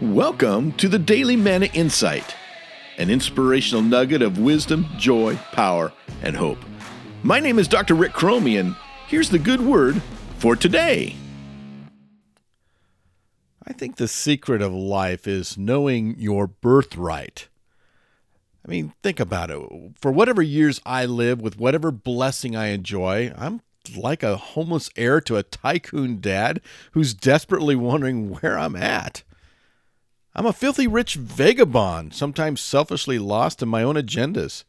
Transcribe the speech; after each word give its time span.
Welcome 0.00 0.72
to 0.78 0.88
the 0.88 0.98
Daily 0.98 1.36
Manna 1.36 1.66
Insight, 1.74 2.34
an 2.96 3.10
inspirational 3.10 3.82
nugget 3.82 4.22
of 4.22 4.38
wisdom, 4.38 4.86
joy, 4.96 5.36
power, 5.52 5.92
and 6.22 6.34
hope. 6.34 6.56
My 7.22 7.38
name 7.38 7.58
is 7.58 7.68
Dr. 7.68 7.94
Rick 7.94 8.14
Cromie, 8.14 8.58
and 8.58 8.74
here's 9.08 9.28
the 9.28 9.38
good 9.38 9.60
word 9.60 10.00
for 10.38 10.56
today. 10.56 11.16
I 13.66 13.74
think 13.74 13.96
the 13.96 14.08
secret 14.08 14.62
of 14.62 14.72
life 14.72 15.28
is 15.28 15.58
knowing 15.58 16.18
your 16.18 16.46
birthright. 16.46 17.48
I 18.66 18.70
mean, 18.70 18.94
think 19.02 19.20
about 19.20 19.50
it. 19.50 19.60
For 20.00 20.10
whatever 20.10 20.40
years 20.40 20.80
I 20.86 21.04
live, 21.04 21.42
with 21.42 21.58
whatever 21.58 21.90
blessing 21.90 22.56
I 22.56 22.68
enjoy, 22.68 23.34
I'm 23.36 23.60
like 23.94 24.22
a 24.22 24.38
homeless 24.38 24.88
heir 24.96 25.20
to 25.20 25.36
a 25.36 25.42
tycoon 25.42 26.22
dad 26.22 26.62
who's 26.92 27.12
desperately 27.12 27.76
wondering 27.76 28.30
where 28.30 28.58
I'm 28.58 28.76
at. 28.76 29.24
I'm 30.32 30.46
a 30.46 30.52
filthy 30.52 30.86
rich 30.86 31.14
vagabond, 31.16 32.14
sometimes 32.14 32.60
selfishly 32.60 33.18
lost 33.18 33.62
in 33.62 33.68
my 33.68 33.82
own 33.82 33.96
agendas, 33.96 34.62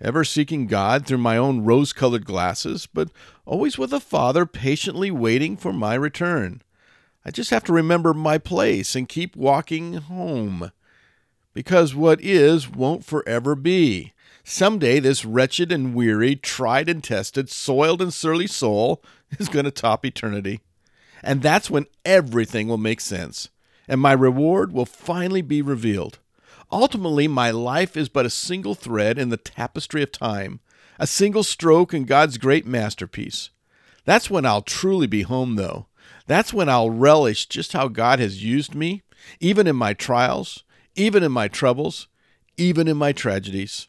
ever 0.00 0.24
seeking 0.24 0.66
God 0.66 1.04
through 1.04 1.18
my 1.18 1.36
own 1.36 1.64
rose 1.64 1.92
colored 1.92 2.24
glasses, 2.24 2.86
but 2.86 3.10
always 3.44 3.76
with 3.76 3.92
a 3.92 4.00
Father 4.00 4.46
patiently 4.46 5.10
waiting 5.10 5.58
for 5.58 5.70
my 5.72 5.94
return. 5.94 6.62
I 7.26 7.30
just 7.30 7.50
have 7.50 7.62
to 7.64 7.74
remember 7.74 8.14
my 8.14 8.38
place 8.38 8.96
and 8.96 9.06
keep 9.06 9.36
walking 9.36 9.94
home. 9.94 10.72
Because 11.52 11.94
what 11.94 12.18
is 12.22 12.70
won't 12.70 13.04
forever 13.04 13.54
be. 13.54 14.14
Someday, 14.44 14.98
this 14.98 15.26
wretched 15.26 15.70
and 15.70 15.94
weary, 15.94 16.36
tried 16.36 16.88
and 16.88 17.04
tested, 17.04 17.50
soiled 17.50 18.00
and 18.00 18.14
surly 18.14 18.46
soul 18.46 19.02
is 19.38 19.50
going 19.50 19.66
to 19.66 19.70
top 19.70 20.06
eternity. 20.06 20.60
And 21.22 21.42
that's 21.42 21.70
when 21.70 21.86
everything 22.06 22.66
will 22.66 22.78
make 22.78 23.02
sense 23.02 23.50
and 23.88 24.00
my 24.00 24.12
reward 24.12 24.72
will 24.72 24.86
finally 24.86 25.42
be 25.42 25.62
revealed. 25.62 26.18
Ultimately, 26.70 27.28
my 27.28 27.50
life 27.50 27.96
is 27.96 28.08
but 28.08 28.26
a 28.26 28.30
single 28.30 28.74
thread 28.74 29.18
in 29.18 29.28
the 29.28 29.36
tapestry 29.36 30.02
of 30.02 30.10
time, 30.10 30.60
a 30.98 31.06
single 31.06 31.42
stroke 31.42 31.92
in 31.92 32.04
God's 32.04 32.38
great 32.38 32.66
masterpiece. 32.66 33.50
That's 34.04 34.30
when 34.30 34.46
I'll 34.46 34.62
truly 34.62 35.06
be 35.06 35.22
home, 35.22 35.56
though. 35.56 35.86
That's 36.26 36.52
when 36.52 36.68
I'll 36.68 36.90
relish 36.90 37.46
just 37.46 37.72
how 37.72 37.88
God 37.88 38.18
has 38.18 38.42
used 38.42 38.74
me, 38.74 39.02
even 39.40 39.66
in 39.66 39.76
my 39.76 39.92
trials, 39.92 40.64
even 40.94 41.22
in 41.22 41.32
my 41.32 41.48
troubles, 41.48 42.08
even 42.56 42.88
in 42.88 42.96
my 42.96 43.12
tragedies. 43.12 43.88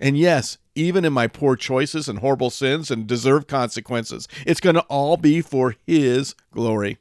And 0.00 0.16
yes, 0.16 0.58
even 0.74 1.04
in 1.04 1.12
my 1.12 1.26
poor 1.26 1.56
choices 1.56 2.08
and 2.08 2.20
horrible 2.20 2.50
sins 2.50 2.90
and 2.90 3.06
deserved 3.06 3.48
consequences, 3.48 4.28
it's 4.46 4.60
going 4.60 4.76
to 4.76 4.82
all 4.82 5.16
be 5.16 5.40
for 5.40 5.76
His 5.86 6.34
glory. 6.52 6.98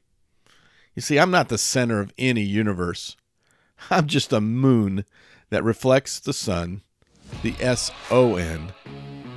You 0.98 1.02
see, 1.02 1.20
I'm 1.20 1.30
not 1.30 1.50
the 1.50 1.60
center 1.60 2.00
of 2.00 2.12
any 2.18 2.42
universe. 2.42 3.16
I'm 3.92 4.08
just 4.08 4.34
a 4.34 4.42
moon 4.42 5.06
that 5.52 5.64
reflects 5.64 6.20
the 6.20 6.34
sun, 6.34 6.82
the 7.44 7.54
S 7.60 7.92
O 8.10 8.38
N. 8.38 8.74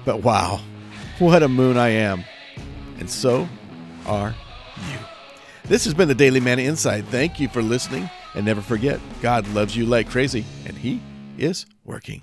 But 0.06 0.22
wow, 0.22 0.62
what 1.18 1.42
a 1.42 1.48
moon 1.48 1.76
I 1.76 1.88
am. 1.90 2.24
And 2.98 3.10
so 3.10 3.46
are 4.06 4.34
you. 4.88 4.96
This 5.64 5.84
has 5.84 5.92
been 5.92 6.08
the 6.08 6.14
Daily 6.14 6.40
Manna 6.40 6.62
Insight. 6.62 7.04
Thank 7.04 7.38
you 7.38 7.46
for 7.50 7.60
listening. 7.60 8.08
And 8.34 8.46
never 8.46 8.62
forget, 8.62 8.98
God 9.20 9.46
loves 9.48 9.76
you 9.76 9.84
like 9.84 10.08
crazy, 10.08 10.46
and 10.64 10.78
He 10.78 11.02
is 11.36 11.66
working. 11.84 12.22